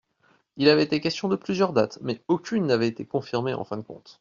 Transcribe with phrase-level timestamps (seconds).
[0.57, 3.83] Il avait été question de plusieurs dates mais aucune n’avait été confirmée en fin de
[3.83, 4.19] compte.